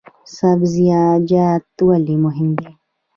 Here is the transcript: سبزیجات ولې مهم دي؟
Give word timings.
سبزیجات 0.35 1.65
ولې 1.87 2.15
مهم 2.25 2.49
دي؟ 2.59 2.71